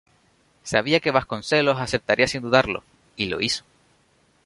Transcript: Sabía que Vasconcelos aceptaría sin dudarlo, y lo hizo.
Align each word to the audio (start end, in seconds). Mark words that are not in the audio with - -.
Sabía 0.63 0.99
que 0.99 1.11
Vasconcelos 1.11 1.79
aceptaría 1.79 2.25
sin 2.27 2.41
dudarlo, 2.41 2.83
y 3.17 3.27
lo 3.27 3.39
hizo. 3.39 3.63